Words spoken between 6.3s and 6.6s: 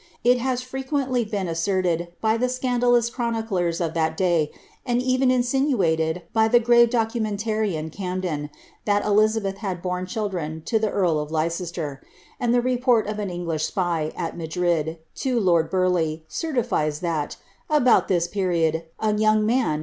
by the